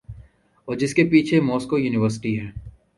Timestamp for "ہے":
2.39-2.47